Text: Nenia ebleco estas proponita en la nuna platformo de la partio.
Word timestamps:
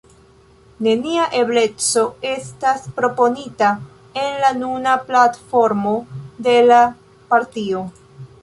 Nenia 0.85 1.25
ebleco 1.41 2.05
estas 2.29 2.87
proponita 3.01 3.69
en 4.25 4.33
la 4.45 4.51
nuna 4.65 4.97
platformo 5.11 5.95
de 6.49 6.59
la 6.73 6.83
partio. 7.35 7.85